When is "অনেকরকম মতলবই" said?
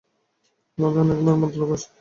1.03-1.73